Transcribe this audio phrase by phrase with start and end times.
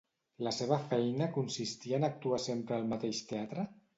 [0.45, 3.67] La seva feina consistia en actuar sempre al mateix teatre?